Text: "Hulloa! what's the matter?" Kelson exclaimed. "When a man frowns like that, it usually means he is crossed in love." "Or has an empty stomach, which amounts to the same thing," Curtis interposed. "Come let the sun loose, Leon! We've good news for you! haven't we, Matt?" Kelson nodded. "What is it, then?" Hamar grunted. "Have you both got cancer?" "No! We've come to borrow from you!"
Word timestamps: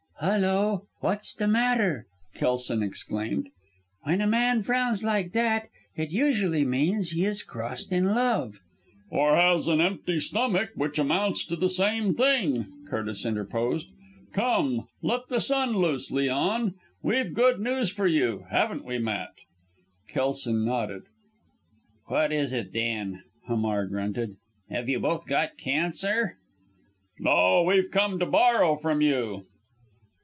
"Hulloa! 0.23 0.81
what's 0.99 1.33
the 1.33 1.47
matter?" 1.47 2.05
Kelson 2.35 2.83
exclaimed. 2.83 3.49
"When 4.03 4.21
a 4.21 4.27
man 4.27 4.61
frowns 4.61 5.03
like 5.03 5.31
that, 5.31 5.67
it 5.95 6.11
usually 6.11 6.63
means 6.63 7.09
he 7.09 7.25
is 7.25 7.41
crossed 7.41 7.91
in 7.91 8.05
love." 8.05 8.59
"Or 9.09 9.35
has 9.35 9.67
an 9.67 9.81
empty 9.81 10.19
stomach, 10.19 10.69
which 10.75 10.99
amounts 10.99 11.43
to 11.45 11.55
the 11.55 11.67
same 11.69 12.13
thing," 12.13 12.67
Curtis 12.87 13.25
interposed. 13.25 13.87
"Come 14.31 14.87
let 15.01 15.27
the 15.29 15.39
sun 15.41 15.75
loose, 15.77 16.11
Leon! 16.11 16.75
We've 17.01 17.33
good 17.33 17.59
news 17.59 17.89
for 17.89 18.05
you! 18.05 18.45
haven't 18.51 18.85
we, 18.85 18.99
Matt?" 18.99 19.33
Kelson 20.07 20.63
nodded. 20.63 21.01
"What 22.05 22.31
is 22.31 22.53
it, 22.53 22.73
then?" 22.73 23.23
Hamar 23.47 23.87
grunted. 23.87 24.35
"Have 24.69 24.87
you 24.87 24.99
both 24.99 25.25
got 25.25 25.57
cancer?" 25.57 26.37
"No! 27.17 27.63
We've 27.63 27.89
come 27.89 28.19
to 28.19 28.27
borrow 28.27 28.75
from 28.75 29.01
you!" 29.01 29.47